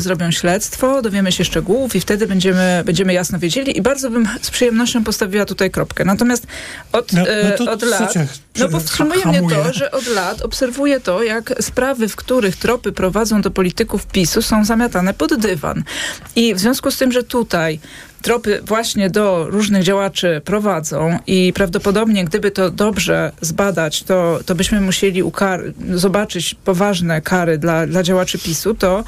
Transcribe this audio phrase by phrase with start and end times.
[0.00, 4.50] zrobią śledztwo, dowiemy się szczegółów i wtedy będziemy, będziemy jasno wiedzieli i bardzo bym z
[4.50, 6.04] przyjemnością postawiła tutaj kropkę.
[6.04, 6.46] Natomiast
[6.92, 8.14] od, No, no to od lat,
[8.58, 9.56] no powstrzymuje mnie hamuje.
[9.56, 14.42] to, że od lat obserwuję to, jak sprawy, w których tropy prowadzą do polityków PiSu
[14.42, 15.82] są zamiatane pod dywan.
[16.36, 17.80] I w związku z tym, że tutaj
[18.22, 24.80] tropy właśnie do różnych działaczy prowadzą i prawdopodobnie gdyby to dobrze zbadać, to, to byśmy
[24.80, 25.22] musieli
[25.94, 29.04] zobaczyć poważne kary dla, dla działaczy PiSu, to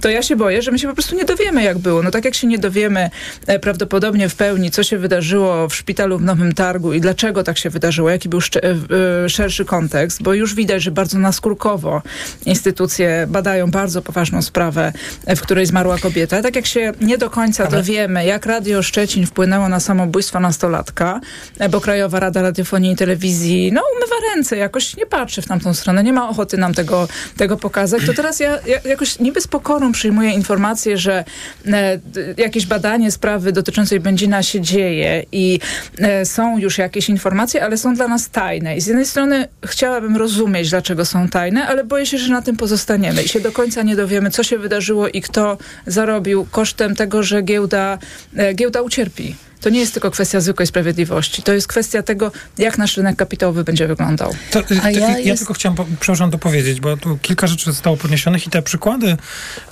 [0.00, 2.02] to ja się boję, że my się po prostu nie dowiemy, jak było.
[2.02, 3.10] No tak jak się nie dowiemy
[3.46, 7.58] e, prawdopodobnie w pełni, co się wydarzyło w szpitalu w Nowym Targu i dlaczego tak
[7.58, 12.02] się wydarzyło, jaki był e, e, szerszy kontekst, bo już widać, że bardzo naskórkowo
[12.46, 14.92] instytucje badają bardzo poważną sprawę,
[15.26, 16.42] e, w której zmarła kobieta.
[16.42, 21.20] Tak jak się nie do końca Ale- dowiemy, jak Radio Szczecin wpłynęło na samobójstwo nastolatka,
[21.58, 25.74] e, bo Krajowa Rada Radiofonii i Telewizji, no umywa ręce, jakoś nie patrzy w tamtą
[25.74, 29.46] stronę, nie ma ochoty nam tego, tego pokazać, to teraz ja, ja jakoś niby z
[29.46, 31.24] pokorą przyjmuję informację, że
[31.66, 32.00] e,
[32.36, 35.60] jakieś badanie sprawy dotyczącej Będzina się dzieje i
[35.98, 38.76] e, są już jakieś informacje, ale są dla nas tajne.
[38.76, 42.56] I z jednej strony chciałabym rozumieć, dlaczego są tajne, ale boję się, że na tym
[42.56, 47.22] pozostaniemy i się do końca nie dowiemy, co się wydarzyło i kto zarobił kosztem tego,
[47.22, 47.98] że giełda,
[48.36, 49.47] e, giełda ucierpi.
[49.60, 51.42] To nie jest tylko kwestia zwykłej sprawiedliwości.
[51.42, 54.34] To jest kwestia tego, jak nasz rynek kapitałowy będzie wyglądał.
[54.50, 57.96] To, to, A ja, ja jest- tylko chciałem, przepraszam, dopowiedzieć, bo tu kilka rzeczy zostało
[57.96, 59.16] podniesionych i te przykłady,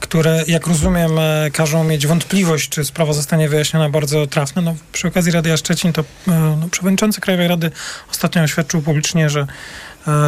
[0.00, 4.62] które, jak rozumiem, e, każą mieć wątpliwość, czy sprawa zostanie wyjaśniona, bardzo trafne.
[4.62, 6.04] No, przy okazji Radia Szczecin, to e,
[6.60, 7.70] no, przewodniczący Krajowej Rady
[8.10, 9.46] ostatnio oświadczył publicznie, że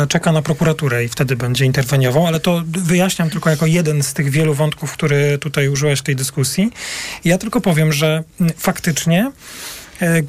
[0.08, 4.30] czeka na prokuraturę i wtedy będzie interweniował, ale to wyjaśniam tylko jako jeden z tych
[4.30, 6.70] wielu wątków, który tutaj użyłeś w tej dyskusji.
[7.24, 8.24] Ja tylko powiem, że
[8.56, 9.32] faktycznie
[10.02, 10.22] e,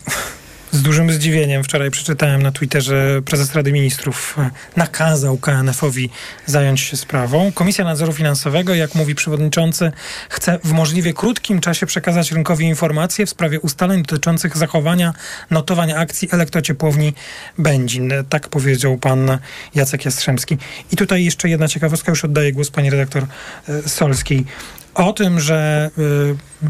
[0.72, 6.10] z dużym zdziwieniem wczoraj przeczytałem na Twitterze prezes Rady Ministrów e, nakazał KNF-owi
[6.46, 7.52] zająć się sprawą.
[7.52, 9.92] Komisja Nadzoru Finansowego, jak mówi przewodniczący,
[10.30, 15.14] chce w możliwie krótkim czasie przekazać rynkowi informacje w sprawie ustaleń dotyczących zachowania
[15.52, 17.14] notowania akcji elektrociepłowni
[17.58, 18.14] Będzin.
[18.30, 19.38] Tak powiedział pan
[19.76, 20.58] Jacek Jastrzębski.
[20.92, 23.26] I tutaj jeszcze jedna ciekawostka, już oddaję głos pani redaktor
[23.70, 24.46] e, Solskiej.
[24.94, 26.70] O tym, że e,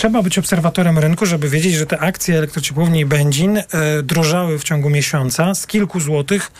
[0.00, 3.64] trzeba być obserwatorem rynku, żeby wiedzieć, że te akcje elektrociepłowni Będzin e,
[4.02, 6.52] drożały w ciągu miesiąca z kilku złotych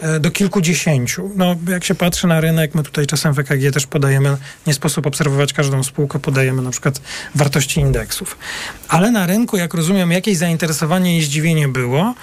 [0.00, 1.30] e, do kilkudziesięciu.
[1.36, 5.06] No, jak się patrzy na rynek, my tutaj czasem w EKG też podajemy, nie sposób
[5.06, 7.00] obserwować każdą spółkę, podajemy na przykład
[7.34, 8.38] wartości indeksów.
[8.88, 12.14] Ale na rynku, jak rozumiem, jakieś zainteresowanie i zdziwienie było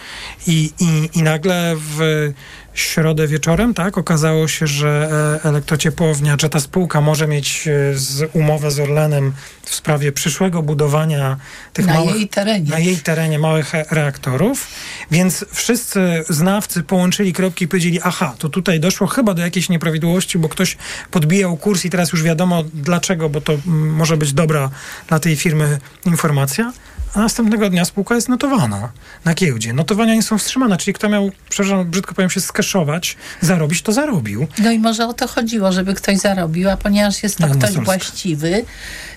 [0.47, 2.31] i, i, i nagle w
[2.73, 5.09] środę wieczorem, tak, okazało się, że
[5.43, 9.33] e, elektrociepłownia, czy ta spółka może mieć e, z umowę z Orlenem
[9.63, 11.37] w sprawie przyszłego budowania
[11.73, 12.69] tych Na małych jej terenie.
[12.69, 14.67] na jej terenie małych reaktorów,
[15.11, 20.37] więc wszyscy znawcy połączyli kropki i powiedzieli, aha, to tutaj doszło chyba do jakiejś nieprawidłowości,
[20.39, 20.77] bo ktoś
[21.11, 24.69] podbijał kurs i teraz już wiadomo dlaczego, bo to mm, może być dobra
[25.07, 26.73] dla tej firmy informacja.
[27.13, 28.91] A następnego dnia spółka jest notowana
[29.25, 29.73] na giełdzie.
[29.73, 34.47] Notowania nie są wstrzymane, czyli kto miał, przepraszam, brzydko powiem się, skeszować, zarobić, to zarobił.
[34.57, 37.81] No i może o to chodziło, żeby ktoś zarobił, a ponieważ jest to ktoś Solska.
[37.81, 38.65] właściwy,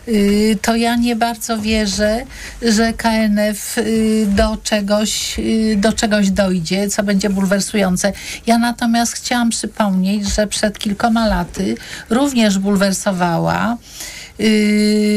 [0.08, 2.24] y, to ja nie bardzo wierzę,
[2.62, 8.12] że KNF y, do czegoś, y, do czegoś dojdzie, co będzie bulwersujące.
[8.46, 11.74] Ja natomiast chciałam przypomnieć, że przed kilkoma laty
[12.10, 13.76] również bulwersowała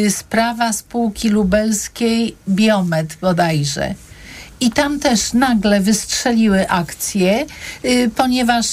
[0.09, 3.95] sprawa spółki lubelskiej Biomet bodajże.
[4.59, 7.45] I tam też nagle wystrzeliły akcje,
[7.85, 8.65] y, ponieważ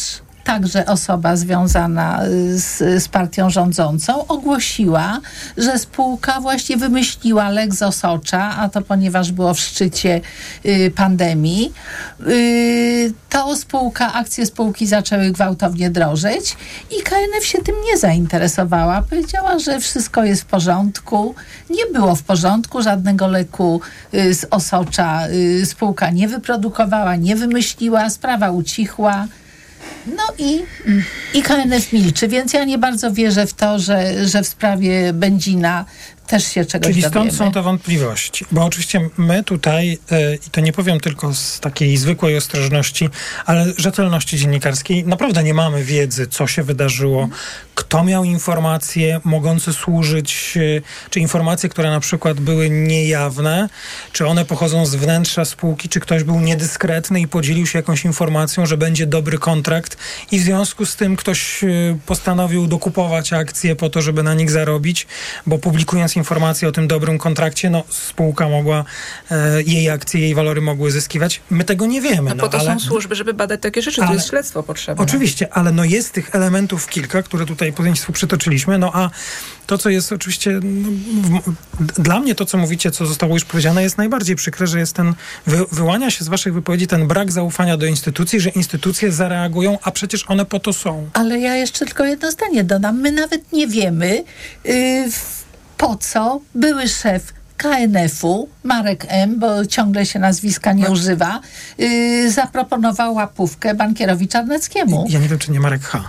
[0.44, 5.20] także osoba związana y, z, z partią rządzącą ogłosiła,
[5.56, 10.20] że spółka właśnie wymyśliła Lex Osocza, a to ponieważ było w szczycie
[10.66, 11.72] y, pandemii.
[12.26, 16.56] Y, to spółka, akcje spółki zaczęły gwałtownie drożeć
[16.98, 19.02] i KNF się tym nie zainteresowała.
[19.02, 21.34] Powiedziała, że wszystko jest w porządku.
[21.70, 23.80] Nie było w porządku, żadnego leku
[24.14, 29.26] y, z Osocza y, spółka nie wyprodukowała, nie wymyśliła, sprawa ucichła.
[30.06, 30.62] No i,
[31.34, 35.84] i KNF milczy, więc ja nie bardzo wierzę w to, że, że w sprawie Będzina
[36.26, 37.30] też się czegoś Czyli dowiemy.
[37.30, 38.44] stąd są te wątpliwości.
[38.52, 43.08] Bo oczywiście my tutaj, e, i to nie powiem tylko z takiej zwykłej ostrożności,
[43.46, 47.28] ale rzetelności dziennikarskiej, naprawdę nie mamy wiedzy, co się wydarzyło,
[47.74, 53.68] kto miał informacje mogące służyć, e, czy informacje, które na przykład były niejawne,
[54.12, 58.66] czy one pochodzą z wnętrza spółki, czy ktoś był niedyskretny i podzielił się jakąś informacją,
[58.66, 59.96] że będzie dobry kontrakt
[60.30, 64.50] i w związku z tym ktoś y, postanowił dokupować akcje po to, żeby na nich
[64.50, 65.06] zarobić,
[65.46, 68.84] bo publikując informacje o tym dobrym kontrakcie, no spółka mogła,
[69.30, 71.40] e, jej akcje, jej walory mogły zyskiwać.
[71.50, 72.28] My tego nie wiemy.
[72.30, 72.72] No, no po to ale...
[72.72, 75.04] są służby, żeby badać takie rzeczy, to Ale- jest śledztwo potrzebne.
[75.04, 79.10] Oczywiście, ale no jest tych elementów kilka, które tutaj Państwu przytoczyliśmy, no a
[79.66, 80.60] to, co jest oczywiście,
[81.30, 81.40] no,
[81.80, 84.92] w, dla mnie to, co mówicie, co zostało już powiedziane, jest najbardziej przykre, że jest
[84.92, 85.14] ten,
[85.46, 89.90] wy, wyłania się z waszych wypowiedzi ten brak zaufania do instytucji, że instytucje zareagują, a
[89.90, 91.08] przecież one po to są.
[91.12, 93.00] Ale ja jeszcze tylko jedno zdanie dodam.
[93.00, 94.24] My nawet nie wiemy,
[94.66, 95.43] y, w-
[95.76, 101.40] po co były szef KNF-u, Marek M., bo ciągle się nazwiska nie używa,
[101.80, 105.06] y, zaproponował łapówkę bankierowi Czarneckiemu.
[105.08, 106.04] Ja nie wiem, czy nie Marek H.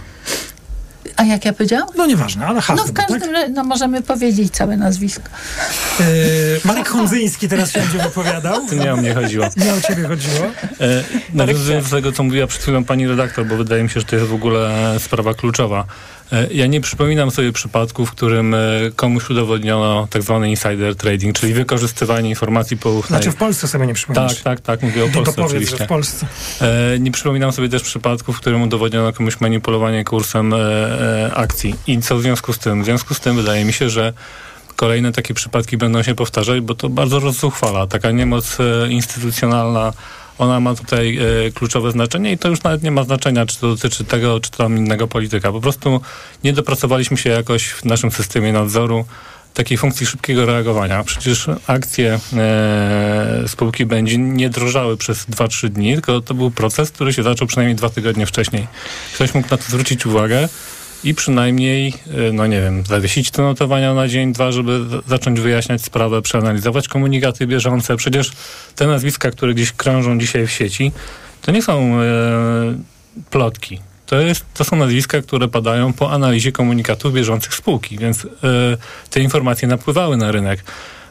[1.15, 1.87] A jak ja powiedziałam?
[1.97, 5.23] No nieważne, ale H No w chyba, każdym razie, no możemy powiedzieć całe nazwisko.
[5.57, 6.07] tak?
[6.07, 8.67] Yy, Marek Hondzyński teraz się będzie wypowiadał.
[8.67, 9.45] To nie o mnie chodziło.
[9.57, 10.45] Nie o ciebie chodziło.
[10.81, 11.03] E,
[11.33, 14.15] nawiązując do tego, co mówiła przed chwilą pani redaktor, bo wydaje mi się, że to
[14.15, 15.85] jest w ogóle sprawa kluczowa.
[16.31, 18.57] E, ja nie przypominam sobie przypadku, w którym e,
[18.95, 23.19] komuś udowodniono tak zwany insider trading, czyli wykorzystywanie informacji poufnej.
[23.19, 24.33] Znaczy w Polsce sobie nie przypominasz.
[24.35, 25.85] tak, tak, tak, mówię o To Polsce powiedz, że oczywiście.
[25.85, 26.27] w Polsce.
[26.61, 30.53] E, nie przypominam sobie też przypadku, w którym udowodniono komuś manipulowanie kursem
[31.33, 31.75] akcji.
[31.87, 32.81] I co w związku z tym?
[32.81, 34.13] W związku z tym wydaje mi się, że
[34.75, 37.87] kolejne takie przypadki będą się powtarzać, bo to bardzo rozzuchwala.
[37.87, 38.57] Taka niemoc
[38.89, 39.93] instytucjonalna,
[40.37, 43.67] ona ma tutaj e, kluczowe znaczenie i to już nawet nie ma znaczenia, czy to
[43.67, 45.51] dotyczy tego, czy tam innego polityka.
[45.51, 46.01] Po prostu
[46.43, 49.05] nie dopracowaliśmy się jakoś w naszym systemie nadzoru
[49.53, 51.03] takiej funkcji szybkiego reagowania.
[51.03, 57.13] Przecież akcje e, spółki będzie nie drożały przez 2-3 dni, tylko to był proces, który
[57.13, 58.67] się zaczął przynajmniej dwa tygodnie wcześniej.
[59.13, 60.49] Ktoś mógł na to zwrócić uwagę
[61.05, 61.93] i przynajmniej,
[62.27, 66.87] e, no nie wiem, zawiesić te notowania na dzień, dwa, żeby zacząć wyjaśniać sprawę, przeanalizować
[66.87, 67.97] komunikaty bieżące.
[67.97, 68.31] Przecież
[68.75, 70.91] te nazwiska, które gdzieś krążą dzisiaj w sieci,
[71.41, 72.05] to nie są e,
[73.29, 73.79] plotki.
[74.05, 78.27] To, jest, to są nazwiska, które padają po analizie komunikatów bieżących spółki, więc e,
[79.09, 80.63] te informacje napływały na rynek.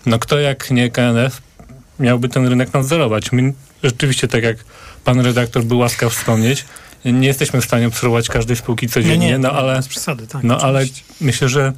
[0.06, 1.43] No kto jak nie KNF
[2.00, 3.32] miałby ten rynek nadzorować?
[3.32, 3.52] My
[3.82, 4.56] rzeczywiście, tak jak
[5.05, 6.64] pan redaktor był łaskaw wspomnieć,
[7.05, 10.43] nie jesteśmy w stanie obserwować każdej spółki codziennie, no ale przesady, tak.
[10.43, 10.85] no ale
[11.21, 11.73] myślę, że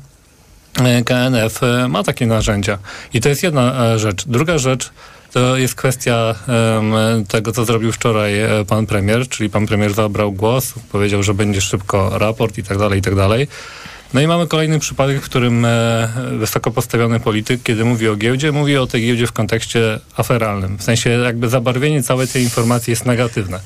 [0.79, 2.79] e, KNF e, ma takie narzędzia.
[3.15, 4.25] I to jest jedna e, rzecz.
[4.27, 4.91] Druga rzecz
[5.33, 8.35] to jest kwestia em, tego, co zrobił wczoraj
[8.69, 12.99] pan premier, czyli pan premier zabrał głos, powiedział, że będzie szybko raport i tak dalej,
[12.99, 13.49] i tak dalej.
[14.15, 16.09] No i mamy kolejny przypadek, w którym e,
[16.39, 20.79] wysoko postawiony polityk, kiedy mówi o giełdzie, mówi o tej giełdzie w kontekście aferalnym.
[20.79, 23.61] W sensie jakby zabarwienie całej tej informacji jest negatywne.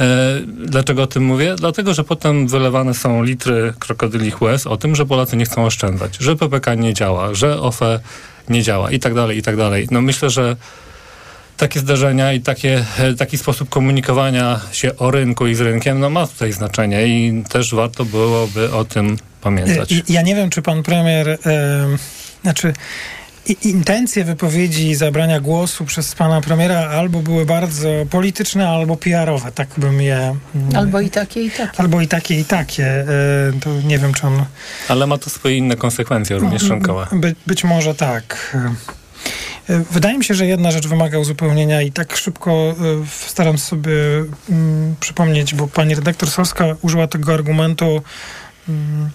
[0.00, 1.54] E, Dlaczego o tym mówię?
[1.58, 6.16] Dlatego, że potem wylewane są litry krokodylich łez o tym, że Polacy nie chcą oszczędzać,
[6.20, 8.00] że PPK nie działa, że OFE
[8.48, 9.88] nie działa i tak dalej, i tak dalej.
[9.90, 10.56] No myślę, że
[11.56, 16.10] takie zdarzenia i takie, e, taki sposób komunikowania się o rynku i z rynkiem, no
[16.10, 19.94] ma tutaj znaczenie i też warto byłoby o tym pamiętać.
[20.08, 21.38] Ja nie wiem, czy pan premier, em,
[22.42, 22.72] znaczy
[23.62, 30.00] intencje wypowiedzi zabrania głosu przez pana premiera albo były bardzo polityczne, albo PR-owe, tak bym
[30.00, 30.16] je...
[30.54, 31.80] mm, Albo i takie, i takie.
[31.80, 32.86] Albo i takie, i takie.
[32.86, 33.06] E,
[33.60, 34.44] To nie wiem, czy on...
[34.88, 37.06] Ale ma to swoje inne konsekwencje, również rynkowe.
[37.12, 38.56] By, być może tak.
[39.68, 42.74] E, Wydaje mi się, że jedna rzecz wymaga uzupełnienia i tak szybko e,
[43.26, 43.92] staram sobie
[44.50, 48.02] mm, przypomnieć, bo pani redaktor Solska użyła tego argumentu
[48.68, 49.10] mm,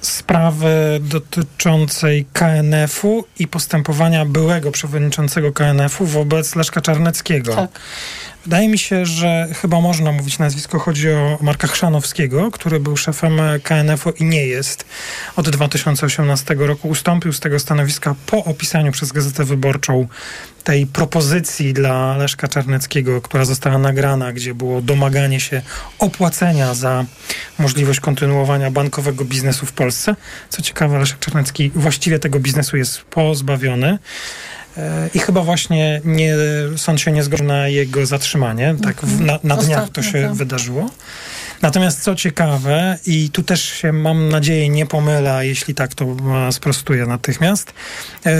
[0.00, 7.54] sprawy dotyczącej KNF-u i postępowania byłego przewodniczącego KNF-u wobec Leszka Czarneckiego.
[7.54, 7.80] Tak.
[8.44, 10.78] Wydaje mi się, że chyba można mówić nazwisko.
[10.78, 14.84] Chodzi o Marka Chrzanowskiego, który był szefem KNF-u i nie jest.
[15.36, 20.08] Od 2018 roku ustąpił z tego stanowiska po opisaniu przez Gazetę Wyborczą
[20.64, 25.62] tej propozycji dla Leszka Czarneckiego, która została nagrana, gdzie było domaganie się
[25.98, 27.04] opłacenia za
[27.58, 30.16] możliwość kontynuowania bankowego biznesu w Polsce.
[30.48, 33.98] Co ciekawe, Leszek Czarnecki właściwie tego biznesu jest pozbawiony.
[34.76, 36.34] E, I chyba właśnie nie,
[36.76, 38.74] sąd się nie zgodził na jego zatrzymanie.
[38.82, 40.34] Tak, w, na, na dniach to się tak.
[40.34, 40.90] wydarzyło.
[41.62, 46.06] Natomiast co ciekawe, i tu też się mam nadzieję nie pomylę, a jeśli tak, to
[46.50, 47.72] sprostuję natychmiast.
[48.26, 48.30] e,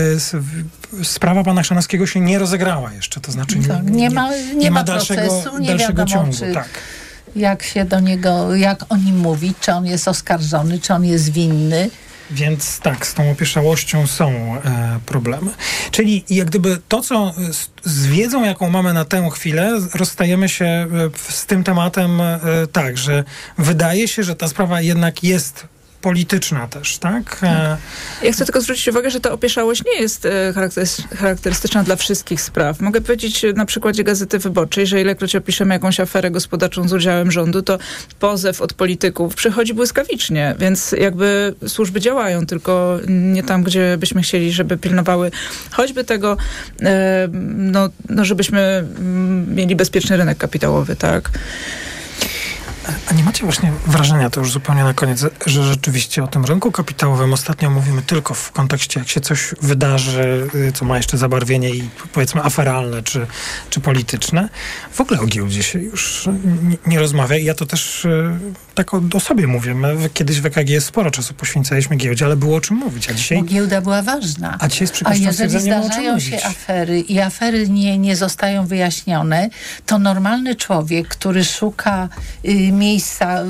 [1.04, 5.58] Sprawa pana Chrzanowskiego się nie rozegrała jeszcze, to znaczy Tak, nie ma, nie ma procesu,
[5.58, 6.36] nie dalszego wiadomo, ciągu.
[6.36, 6.68] czy, Tak.
[7.36, 11.32] jak się do niego, jak o nim mówić, czy on jest oskarżony, czy on jest
[11.32, 11.90] winny.
[12.30, 15.50] Więc tak, z tą opieszałością są e, problemy.
[15.90, 20.64] Czyli jak gdyby to, co z, z wiedzą, jaką mamy na tę chwilę, rozstajemy się
[20.64, 22.40] e, z tym tematem e,
[22.72, 23.24] tak, że
[23.58, 25.66] wydaje się, że ta sprawa jednak jest
[26.00, 27.38] polityczna też, tak?
[27.42, 27.76] E,
[28.22, 32.40] Ja chcę tylko zwrócić uwagę, że ta opieszałość nie jest e, charakterys- charakterystyczna dla wszystkich
[32.40, 32.80] spraw.
[32.80, 37.30] Mogę powiedzieć e, na przykładzie Gazety Wyborczej, że ilekroć opiszemy jakąś aferę gospodarczą z udziałem
[37.30, 37.78] rządu, to
[38.18, 44.52] pozew od polityków przychodzi błyskawicznie, więc jakby służby działają, tylko nie tam, gdzie byśmy chcieli,
[44.52, 45.30] żeby pilnowały
[45.70, 46.36] choćby tego,
[46.82, 51.30] e, no, no żebyśmy mm, mieli bezpieczny rynek kapitałowy, tak?
[53.10, 56.72] A nie macie właśnie wrażenia, to już zupełnie na koniec, że rzeczywiście o tym rynku
[56.72, 61.70] kapitałowym ostatnio mówimy tylko w kontekście, jak się coś wydarzy, y, co ma jeszcze zabarwienie
[61.70, 63.26] i powiedzmy aferalne czy,
[63.70, 64.48] czy polityczne.
[64.92, 66.28] W ogóle o giełdzie się już
[66.62, 68.38] nie, nie rozmawia i ja to też y,
[68.74, 69.74] tak o, o sobie mówię.
[69.74, 73.38] My kiedyś w EKG sporo czasu poświęcaliśmy giełdzie, ale było o czym mówić, a dzisiaj...
[73.38, 74.56] Bo giełda była ważna.
[74.60, 76.28] A dzisiaj z A jeżeli zdarzają mówić.
[76.28, 79.50] się afery i afery nie, nie zostają wyjaśnione,
[79.86, 82.08] to normalny człowiek, który szuka
[82.44, 83.46] y, miejsca, y,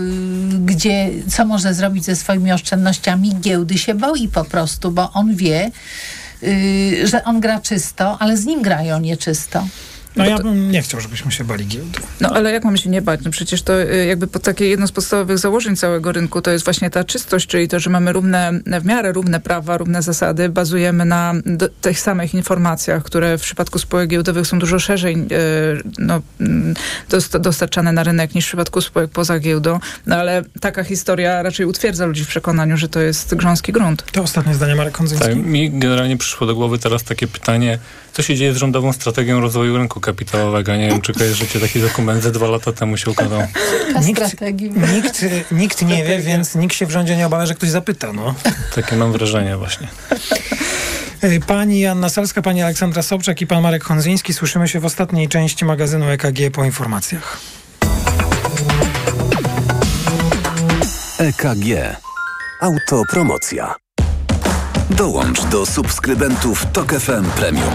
[0.65, 5.71] gdzie, co może zrobić ze swoimi oszczędnościami, giełdy się boi po prostu, bo on wie,
[6.43, 9.65] y, że on gra czysto, ale z nim grają nieczysto.
[10.17, 11.99] No ja bym nie chciał, żebyśmy się bali giełdy.
[12.21, 13.21] No ale jak mamy się nie bać?
[13.25, 16.65] No przecież to y, jakby po takie jedno z podstawowych założeń całego rynku to jest
[16.65, 21.05] właśnie ta czystość, czyli to, że mamy równe, w miarę równe prawa, równe zasady, bazujemy
[21.05, 25.27] na do, tych samych informacjach, które w przypadku spółek giełdowych są dużo szerzej y,
[25.99, 26.75] no, mm,
[27.09, 29.79] dost, dostarczane na rynek niż w przypadku spółek poza giełdą.
[30.07, 34.05] No ale taka historia raczej utwierdza ludzi w przekonaniu, że to jest grząski grunt.
[34.13, 35.29] To ostatnie zdanie Marek Kondzyński.
[35.29, 37.79] Tak, mi generalnie przyszło do głowy teraz takie pytanie,
[38.13, 40.77] co się dzieje z rządową strategią rozwoju rynku kapitałowego?
[40.77, 43.41] Nie wiem, czy kojarzycie taki dokument, ze dwa lata temu się ukazał.
[44.03, 44.37] Nikt-.
[44.95, 48.13] Nikt, nikt nie wie, więc nikt się w rządzie nie obawia, że ktoś zapyta.
[48.13, 48.35] No.
[48.75, 49.89] Takie mam wrażenie właśnie.
[51.47, 54.35] Pani Anna Salska, pani Aleksandra Sobczak i pan Marek Honzyński.
[54.35, 57.41] Słyszymy się w ostatniej części magazynu EKG po informacjach.
[61.19, 61.97] EKG.
[62.61, 63.75] Autopromocja.
[64.91, 67.75] Dołącz do subskrybentów Tok FM Premium.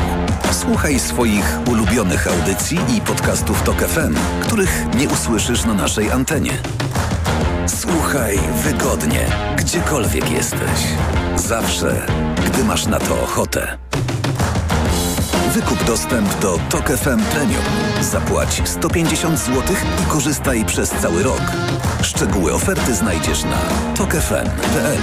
[0.51, 6.51] Słuchaj swoich ulubionych audycji i podcastów Tok FM, których nie usłyszysz na naszej antenie.
[7.67, 10.79] Słuchaj wygodnie, gdziekolwiek jesteś.
[11.35, 12.05] Zawsze,
[12.45, 13.77] gdy masz na to ochotę.
[15.53, 17.63] Wykup dostęp do Tok FM Premium.
[18.01, 19.63] Zapłać 150 zł
[20.03, 21.41] i korzystaj przez cały rok.
[22.01, 23.57] Szczegóły oferty znajdziesz na
[23.95, 24.97] tokefm.pl.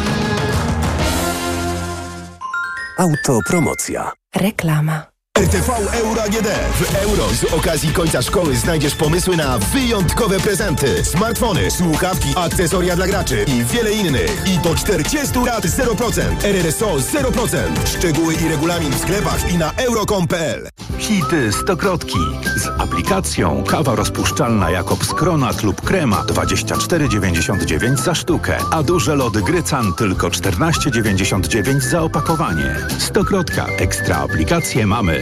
[2.98, 4.12] Autopromocja.
[4.36, 5.11] Reklama.
[5.38, 6.48] RTV Euro AGD.
[6.80, 11.04] W euro z okazji końca szkoły znajdziesz pomysły na wyjątkowe prezenty.
[11.04, 14.42] Smartfony, słuchawki, akcesoria dla graczy i wiele innych.
[14.46, 16.22] I do 40 lat 0%.
[16.44, 17.56] RRSO 0%.
[17.86, 20.68] Szczegóły i regulamin w sklepach i na euro.com.pl.
[20.98, 22.18] Hity Stokrotki.
[22.56, 29.94] Z aplikacją kawa rozpuszczalna Jakobs Kronat lub krema 24,99 za sztukę, a duże lody Grycan
[29.94, 32.76] tylko 14,99 za opakowanie.
[32.98, 33.66] Stokrotka.
[33.66, 35.21] Ekstra aplikacje mamy.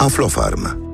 [0.00, 0.89] Aflofarm.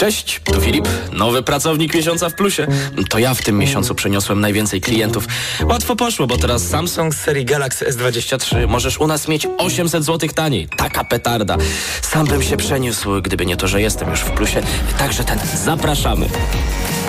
[0.00, 2.66] Cześć, tu Filip, nowy pracownik miesiąca w plusie.
[3.10, 5.26] To ja w tym miesiącu przeniosłem najwięcej klientów.
[5.64, 10.30] Łatwo poszło, bo teraz Samsung z serii Galaxy S23 możesz u nas mieć 800 zł
[10.34, 10.68] taniej.
[10.76, 11.56] Taka petarda.
[12.02, 14.62] Sam bym się przeniósł, gdyby nie to, że jestem już w plusie.
[14.98, 16.28] Także ten, zapraszamy.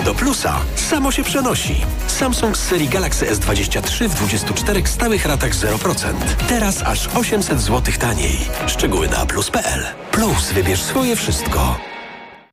[0.04, 1.76] Do plusa samo się przenosi.
[2.06, 6.12] Samsung z serii Galaxy S23 w 24 stałych ratach 0%.
[6.48, 8.38] Teraz aż 800 zł taniej.
[8.66, 9.86] Szczegóły na plus.pl.
[10.10, 11.91] Plus wybierz swoje wszystko.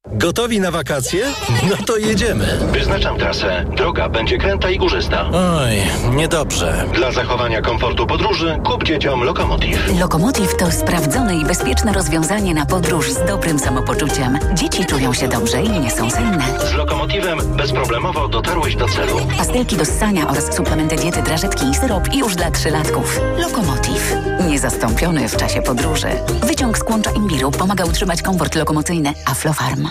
[0.07, 1.25] Gotowi na wakacje?
[1.69, 2.59] No to jedziemy.
[2.71, 3.65] Wyznaczam trasę.
[3.77, 5.29] Droga będzie kręta i górzysta.
[5.33, 5.71] Oj,
[6.15, 6.85] niedobrze.
[6.93, 9.99] Dla zachowania komfortu podróży kup dzieciom Lokomotiv.
[9.99, 14.39] Lokomotiv to sprawdzone i bezpieczne rozwiązanie na podróż z dobrym samopoczuciem.
[14.53, 16.43] Dzieci czują się dobrze i nie są senne.
[16.71, 19.17] Z Lokomotivem bezproblemowo dotarłeś do celu.
[19.37, 23.19] Pastelki do ssania oraz suplementy diety, drażetki i syrop już dla trzylatków.
[23.37, 24.15] Lokomotiv.
[24.47, 26.07] Niezastąpiony w czasie podróży.
[26.43, 29.13] Wyciąg z kłącza imbiru pomaga utrzymać komfort lokomocyjny.
[29.25, 29.89] Aflofarm.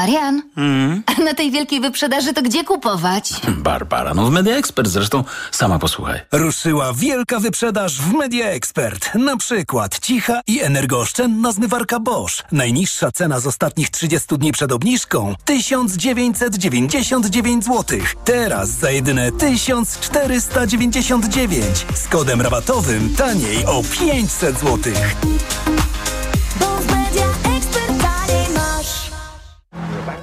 [0.00, 1.02] Marian, Mm.
[1.06, 3.30] a na tej wielkiej wyprzedaży to gdzie kupować?
[3.48, 6.20] Barbara, no w Media Expert zresztą sama posłuchaj.
[6.32, 9.14] Ruszyła wielka wyprzedaż w Media Expert.
[9.14, 12.44] Na przykład cicha i energooszczędna zmywarka Bosch.
[12.52, 17.98] Najniższa cena z ostatnich 30 dni przed obniżką 1999 zł.
[18.24, 21.86] Teraz za jedyne 1499.
[21.94, 24.92] Z kodem rabatowym taniej o 500 zł.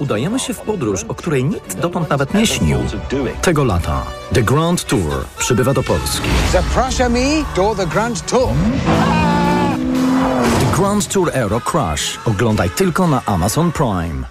[0.04, 2.80] Udajemy się w podróż, o której nikt dotąd nawet nie śnił.
[3.42, 6.28] Tego lata The Grand Tour przybywa do Polski.
[6.54, 8.50] Zapraszamy do The Grand Tour.
[10.60, 12.20] The Grand Tour Euro Crash.
[12.26, 14.28] Oglądaj tylko na Amazon Prime.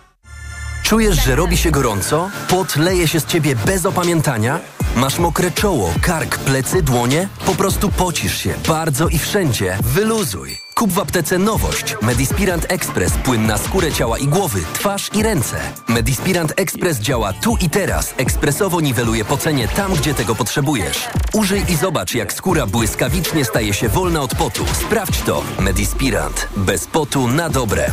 [0.82, 2.30] Czujesz, że robi się gorąco?
[2.48, 4.60] Pot leje się z ciebie bez opamiętania?
[4.96, 7.28] Masz mokre czoło, kark, plecy, dłonie?
[7.46, 9.78] Po prostu pocisz się bardzo i wszędzie.
[9.82, 10.61] Wyluzuj.
[10.74, 11.96] Kup w aptece nowość.
[12.02, 13.12] Medispirant Express.
[13.12, 15.60] Płyn na skórę ciała i głowy, twarz i ręce.
[15.88, 18.14] Medispirant Express działa tu i teraz.
[18.16, 21.08] Ekspresowo niweluje pocenie tam, gdzie tego potrzebujesz.
[21.32, 24.64] Użyj i zobacz, jak skóra błyskawicznie staje się wolna od potu.
[24.72, 25.42] Sprawdź to.
[25.60, 26.48] Medispirant.
[26.56, 27.90] Bez potu na dobre.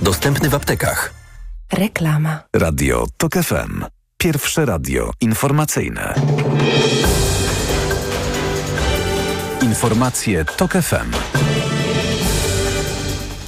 [0.00, 1.14] Dostępny w aptekach.
[1.72, 2.38] Reklama.
[2.56, 3.84] Radio TOK FM.
[4.18, 6.14] Pierwsze radio informacyjne.
[9.62, 11.49] Informacje TOK FM.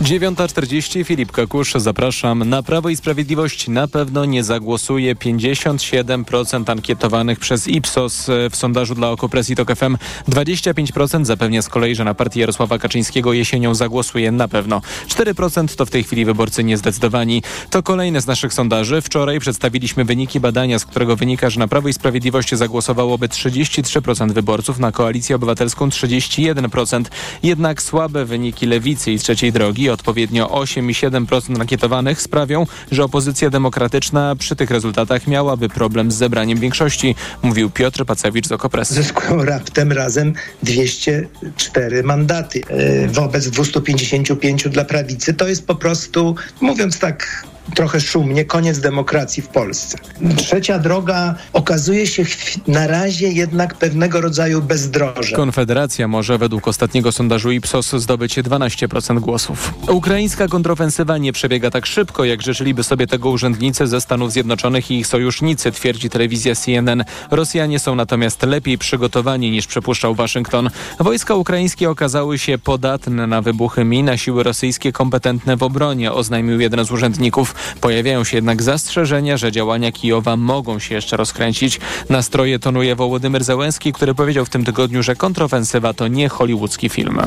[0.03, 2.49] 9.40 Filip Kakusz, zapraszam.
[2.49, 9.11] Na Prawo i Sprawiedliwość na pewno nie zagłosuje 57% ankietowanych przez Ipsos w sondażu dla
[9.11, 9.97] Okopresji TOK FM.
[10.29, 14.83] 25% zapewnia z kolei, że na partię Jarosława Kaczyńskiego jesienią zagłosuje na pewno.
[15.09, 17.43] 4% to w tej chwili wyborcy niezdecydowani.
[17.71, 19.01] To kolejne z naszych sondaży.
[19.01, 24.79] Wczoraj przedstawiliśmy wyniki badania, z którego wynika, że na Prawo i Sprawiedliwość zagłosowałoby 33% wyborców,
[24.79, 27.05] na Koalicję Obywatelską 31%.
[27.43, 33.51] Jednak słabe wyniki Lewicy i Trzeciej Drogi odpowiednio 8 i 7% ankietowanych sprawią, że opozycja
[33.51, 38.95] demokratyczna przy tych rezultatach miałaby problem z zebraniem większości, mówił Piotr Pacewicz z Okopresy.
[38.95, 40.33] Zyskują raptem razem
[40.63, 45.35] 204 mandaty e, wobec 255 dla prawicy.
[45.35, 49.99] To jest po prostu, mówiąc tak trochę szumnie, koniec demokracji w Polsce.
[50.37, 52.25] Trzecia droga okazuje się
[52.67, 55.37] na razie jednak pewnego rodzaju bezdroże.
[55.37, 59.75] Konfederacja może według ostatniego sondażu Ipsos zdobyć 12% głosów.
[59.89, 64.99] Ukraińska kontrofensywa nie przebiega tak szybko, jak życzyliby sobie tego urzędnicy ze Stanów Zjednoczonych i
[64.99, 67.05] ich sojusznicy, twierdzi telewizja CNN.
[67.31, 70.71] Rosjanie są natomiast lepiej przygotowani niż przypuszczał Waszyngton.
[71.01, 76.61] Wojska ukraińskie okazały się podatne na wybuchy min, a siły rosyjskie kompetentne w obronie, oznajmił
[76.61, 77.52] jeden z urzędników.
[77.81, 81.81] Pojawiają się jednak zastrzeżenia, że działania Kijowa mogą się jeszcze rozkręcić.
[82.09, 87.21] Nastroje tonuje Wołodymyr Zełenski, który powiedział w tym tygodniu, że kontrofensywa to nie hollywoodzki film.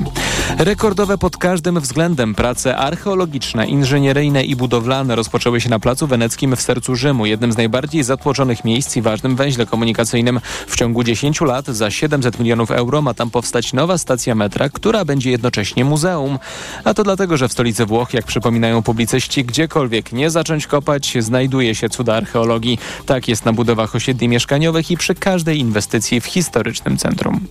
[0.58, 6.61] Rekordowe pod każdym względem prace archeologiczne, inżynieryjne i budowlane rozpoczęły się na Placu Weneckim w
[6.61, 10.40] sercu Rzymu, jednym z najbardziej zatłoczonych miejsc i ważnym węźle komunikacyjnym.
[10.68, 15.05] W ciągu 10 lat za 700 milionów euro ma tam powstać nowa stacja metra, która
[15.05, 16.40] będzie jednocześnie muzeum.
[16.83, 21.75] A to dlatego, że w stolicy Włoch, jak przypominają publicyści, gdziekolwiek nie zacząć kopać, znajduje
[21.75, 22.80] się cuda archeologii.
[23.06, 27.48] Tak jest na budowach osiedli mieszkaniowych i przy każdej inwestycji w historycznym centrum.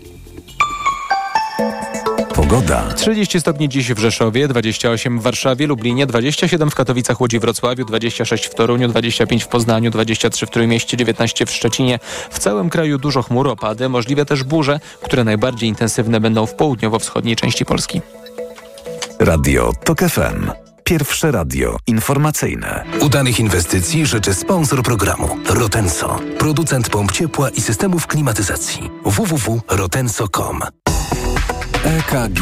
[2.34, 2.92] Pogoda.
[2.96, 8.46] 30 stopni dziś w Rzeszowie, 28 w Warszawie, Lublinie, 27 w Katowicach, Łodzi, Wrocławiu, 26
[8.46, 11.98] w Toruniu, 25 w Poznaniu, 23 w Trójmieście, 19 w Szczecinie.
[12.30, 17.36] W całym kraju dużo chmur, opady, możliwe też burze, które najbardziej intensywne będą w południowo-wschodniej
[17.36, 18.00] części Polski.
[19.18, 20.63] Radio TOK FM.
[20.84, 22.84] Pierwsze radio informacyjne.
[23.00, 28.90] Udanych inwestycji życzy sponsor programu Rotenso, producent pomp ciepła i systemów klimatyzacji.
[29.04, 30.60] www.rotenso.com
[31.84, 32.40] EKG.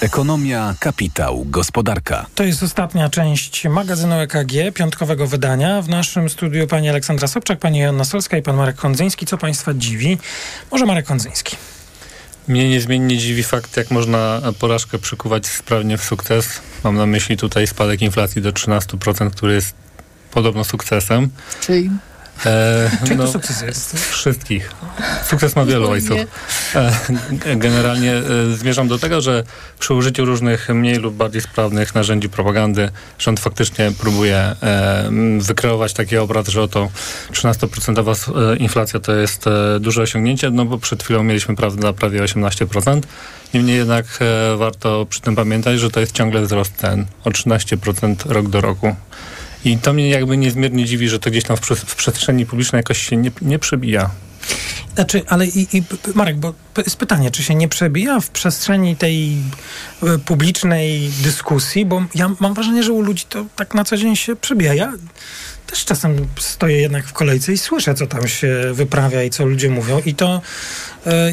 [0.00, 2.26] Ekonomia, kapitał, gospodarka.
[2.34, 5.82] To jest ostatnia część magazynu EKG, piątkowego wydania.
[5.82, 9.26] W naszym studiu pani Aleksandra Sobczak, pani Joanna Solska i pan Marek Kondzyński.
[9.26, 10.18] Co państwa dziwi?
[10.70, 11.56] Może Marek Kondzyński.
[12.50, 16.60] Mnie niezmiennie dziwi fakt, jak można porażkę przykuwać sprawnie w sukces.
[16.84, 19.74] Mam na myśli tutaj spadek inflacji do 13%, który jest
[20.30, 21.30] podobno sukcesem.
[21.60, 21.90] Czyli?
[22.46, 23.98] E, Czyli to sukces jest?
[24.10, 24.70] Wszystkich.
[25.24, 26.18] Sukces ma wielu ojców.
[26.74, 28.22] E, generalnie e,
[28.56, 29.44] zmierzam do tego, że
[29.78, 36.16] przy użyciu różnych mniej lub bardziej sprawnych narzędzi propagandy rząd faktycznie próbuje e, wykreować taki
[36.16, 36.88] obraz, że oto
[37.32, 42.22] 13% inflacja to jest e, duże osiągnięcie, no bo przed chwilą mieliśmy prawdę na prawie
[42.22, 43.00] 18%.
[43.54, 48.30] Niemniej jednak e, warto przy tym pamiętać, że to jest ciągle wzrost cen o 13%
[48.30, 48.94] rok do roku.
[49.64, 53.16] I to mnie jakby niezmiernie dziwi, że to gdzieś tam w, przestrzeni publicznej jakoś się
[53.16, 54.10] nie, nie przebija.
[54.94, 55.82] Znaczy, ale i, i
[56.14, 59.36] Marek, bo jest pytanie, czy się nie przebija w przestrzeni tej
[60.02, 64.16] e, publicznej dyskusji, bo ja mam wrażenie, że u ludzi to tak na co dzień
[64.16, 64.74] się przebija.
[64.74, 64.92] Ja
[65.66, 69.70] też czasem stoję jednak w kolejce i słyszę, co tam się wyprawia i co ludzie
[69.70, 70.42] mówią i to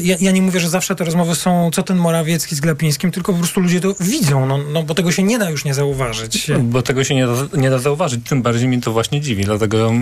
[0.02, 3.32] ja, ja, nie mówię, że zawsze te rozmowy są, co ten Morawiecki z Glapińskim, tylko
[3.32, 6.50] po prostu ludzie to widzą, no, no bo tego się nie da już nie zauważyć.
[6.62, 9.92] Bo tego się nie da, nie da zauważyć, tym bardziej mi to właśnie dziwi, dlatego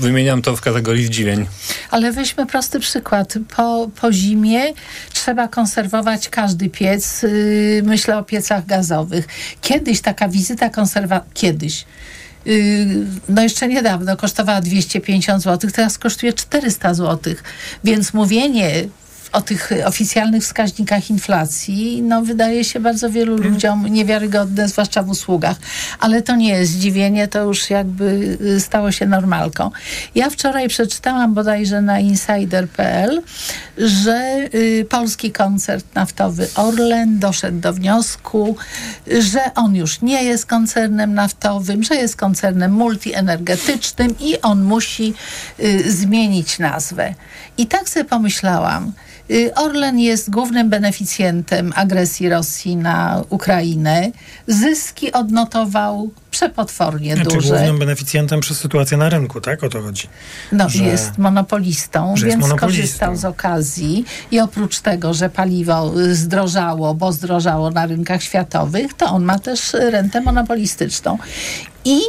[0.00, 1.46] wymieniam to w kategorii zdziwień.
[1.90, 3.34] Ale weźmy prosty przykład.
[3.56, 4.72] Po, po zimie
[5.12, 7.22] trzeba konserwować każdy piec.
[7.22, 9.26] Yy, myślę o piecach gazowych.
[9.60, 11.20] Kiedyś taka wizyta konserwa...
[11.34, 11.84] Kiedyś
[12.46, 12.86] y,
[13.28, 17.34] no jeszcze niedawno kosztowała 250 zł, teraz kosztuje 400 zł.
[17.84, 18.88] Więc mówienie
[19.36, 23.54] o tych oficjalnych wskaźnikach inflacji, no wydaje się bardzo wielu mhm.
[23.54, 25.56] ludziom niewiarygodne, zwłaszcza w usługach.
[26.00, 29.70] Ale to nie jest zdziwienie, to już jakby y, stało się normalką.
[30.14, 33.22] Ja wczoraj przeczytałam bodajże na insider.pl,
[33.78, 38.56] że y, polski koncert naftowy Orlen doszedł do wniosku,
[39.20, 45.14] że on już nie jest koncernem naftowym, że jest koncernem multienergetycznym i on musi
[45.60, 47.14] y, zmienić nazwę.
[47.58, 48.92] I tak sobie pomyślałam,
[49.54, 54.10] Orlen jest głównym beneficjentem agresji Rosji na Ukrainę.
[54.46, 57.48] Zyski odnotował przepotwornie znaczy, duże.
[57.48, 59.64] głównym beneficjentem przez sytuację na rynku, tak?
[59.64, 60.08] O to chodzi.
[60.52, 62.58] No, że, jest monopolistą, więc jest monopolistą.
[62.58, 69.06] skorzystał z okazji i oprócz tego, że paliwo zdrożało, bo zdrożało na rynkach światowych, to
[69.06, 71.18] on ma też rentę monopolistyczną.
[71.84, 72.00] I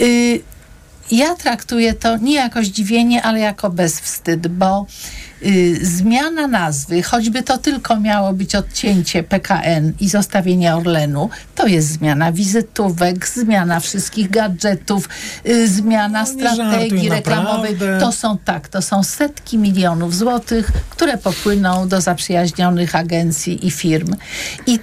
[0.00, 0.40] y,
[1.10, 5.23] ja traktuję to nie jako zdziwienie, ale jako bezwstyd, bo y,
[5.82, 12.32] zmiana nazwy, choćby to tylko miało być odcięcie PKN i zostawienie Orlenu, to jest zmiana
[12.32, 15.08] wizytówek, zmiana wszystkich gadżetów,
[15.46, 17.72] y, zmiana no, strategii reklamowej.
[17.72, 18.00] Naprawdę.
[18.00, 24.16] To są tak, to są setki milionów złotych, które popłyną do zaprzyjaźnionych agencji i firm.
[24.66, 24.78] I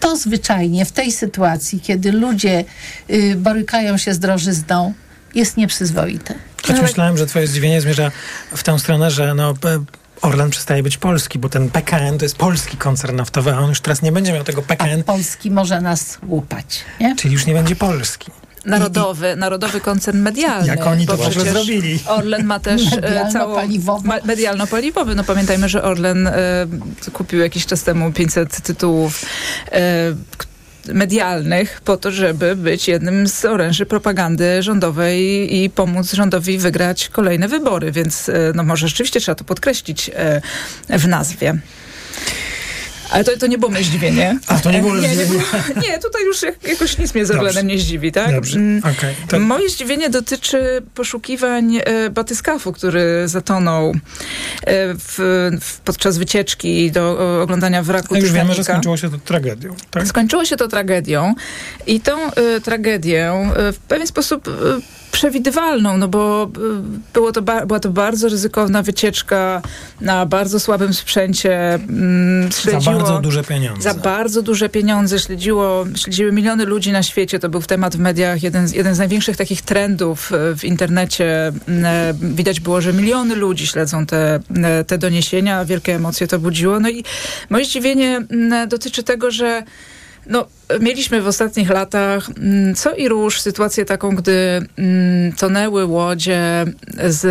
[0.00, 2.64] to zwyczajnie w tej sytuacji, kiedy ludzie
[3.10, 4.92] y, borykają się z drożyzną,
[5.34, 6.49] jest nieprzyzwoite.
[6.70, 6.88] Choć Ale...
[6.88, 8.10] myślałem, że twoje zdziwienie zmierza
[8.56, 9.54] w tę stronę, że no,
[10.22, 13.80] Orlen przestaje być polski, bo ten PKN to jest polski koncern naftowy, a on już
[13.80, 15.00] teraz nie będzie miał tego PKN.
[15.00, 16.84] A polski może nas łupać.
[17.00, 17.16] Nie?
[17.16, 18.30] Czyli już nie będzie polski.
[18.64, 20.66] Narodowy, narodowy koncern medialny.
[20.66, 21.98] Jak oni to może zrobili.
[22.06, 24.08] Orlen ma też e, medialno-paliwowy.
[24.24, 25.14] medialno-paliwowy.
[25.14, 26.32] No pamiętajmy, że Orlen e,
[27.12, 29.24] kupił jakiś czas temu 500 tytułów,
[29.72, 29.80] e,
[30.94, 37.48] medialnych po to, żeby być jednym z oręży propagandy rządowej i pomóc rządowi wygrać kolejne
[37.48, 40.40] wybory, więc e, no może rzeczywiście trzeba to podkreślić e,
[40.98, 41.58] w nazwie.
[43.10, 44.38] Ale to, to nie było moje zdziwienie.
[44.46, 45.44] A, to nie było nie, zdziwienie?
[45.76, 48.34] Nie, nie, tutaj już jakoś nic mnie z Orlenem nie zdziwi, tak?
[48.34, 48.58] Dobrze.
[48.58, 49.38] Mm, okay, to...
[49.38, 53.94] Moje zdziwienie dotyczy poszukiwań e, batyskafu, który zatonął e,
[54.94, 55.14] w,
[55.60, 60.06] w, podczas wycieczki do oglądania wraku A już wiemy, że skończyło się to tragedią, tak?
[60.06, 61.34] Skończyło się to tragedią
[61.86, 67.42] i tą e, tragedię e, w pewien sposób e, przewidywalną, no bo y, było to
[67.42, 69.62] była to bardzo ryzykowna wycieczka
[70.00, 71.74] na bardzo słabym sprzęcie.
[71.74, 73.82] Mm, śledziło, za bardzo duże pieniądze.
[73.82, 75.18] Za bardzo duże pieniądze.
[75.18, 77.38] Śledziło, śledziły miliony ludzi na świecie.
[77.38, 81.52] To był temat w mediach, jeden z, jeden z największych takich trendów y, w internecie.
[81.68, 85.64] Mm, widać było, że miliony ludzi śledzą te, mm, te doniesienia.
[85.64, 86.80] Wielkie emocje to budziło.
[86.80, 87.04] No i
[87.50, 88.22] moje zdziwienie
[88.68, 89.62] dotyczy tego, że
[90.26, 90.46] no,
[90.80, 96.64] mieliśmy w ostatnich latach mm, co i róż sytuację taką, gdy mm, tonęły łodzie
[97.08, 97.24] z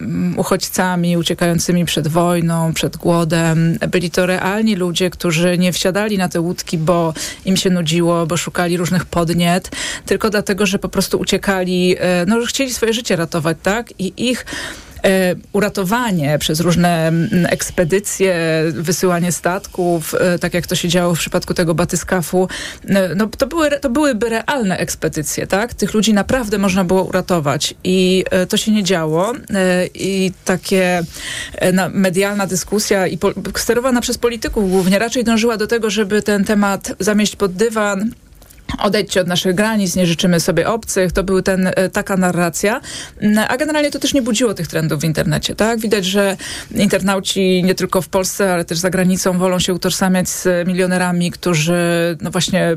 [0.00, 3.78] mm, uchodźcami uciekającymi przed wojną, przed głodem.
[3.90, 7.14] Byli to realni ludzie, którzy nie wsiadali na te łódki, bo
[7.44, 9.70] im się nudziło, bo szukali różnych podniet,
[10.06, 14.00] tylko dlatego, że po prostu uciekali, e, no, że chcieli swoje życie ratować, tak?
[14.00, 14.46] I ich
[15.52, 18.34] uratowanie przez różne mm, ekspedycje,
[18.72, 22.48] wysyłanie statków, e, tak jak to się działo w przypadku tego batyskafu,
[22.88, 25.74] e, no, to, były, to byłyby realne ekspedycje, tak?
[25.74, 29.32] Tych ludzi naprawdę można było uratować i to się nie działo
[29.94, 31.02] i takie
[31.92, 33.18] medialna dyskusja i
[33.56, 38.10] sterowana przez polityków głównie raczej dążyła do tego, żeby ten temat zamieść pod dywan,
[38.78, 41.12] odejdźcie od naszych granic, nie życzymy sobie obcych.
[41.12, 42.80] To była e, taka narracja.
[43.20, 45.80] Mm, a generalnie to też nie budziło tych trendów w internecie, tak?
[45.80, 46.36] Widać, że
[46.74, 51.72] internauci nie tylko w Polsce, ale też za granicą wolą się utożsamiać z milionerami, którzy
[52.20, 52.76] no właśnie y,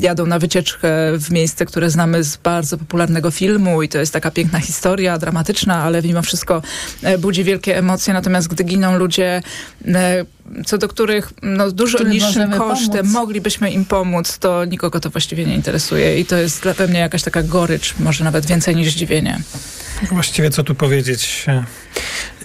[0.00, 4.30] jadą na wycieczkę w miejsce, które znamy z bardzo popularnego filmu i to jest taka
[4.30, 6.62] piękna historia, dramatyczna, ale mimo wszystko
[7.02, 8.14] e, budzi wielkie emocje.
[8.14, 9.42] Natomiast gdy giną ludzie,
[9.86, 10.24] e,
[10.66, 13.12] co do których no, dużo Który niższym kosztem pomóc.
[13.12, 17.22] moglibyśmy im pomóc, to nikogo to właściwie nie interesuje i to jest dla mnie jakaś
[17.22, 19.40] taka gorycz, może nawet więcej niż zdziwienie.
[20.10, 21.46] Właściwie co tu powiedzieć?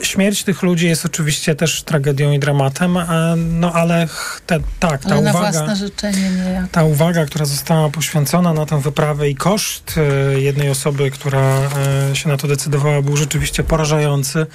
[0.02, 2.98] Śmierć tych ludzi jest oczywiście też tragedią i dramatem,
[3.38, 4.08] no ale
[4.46, 5.52] te, tak, ta Ale na uwaga...
[5.52, 6.68] własne życzenie nie.
[6.72, 11.60] Ta uwaga, która została poświęcona na tę wyprawę i koszt e, jednej osoby, która
[12.12, 14.46] e, się na to decydowała, był rzeczywiście porażający.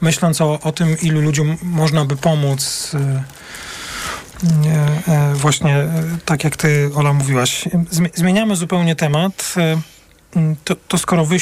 [0.00, 3.22] Myśląc o, o tym, ilu ludziom można by pomóc, e,
[5.34, 5.86] właśnie
[6.24, 7.68] tak jak ty, Ola, mówiłaś.
[7.92, 9.54] Zmi- Zmieniamy zupełnie temat.
[10.64, 11.32] To, to skoro wy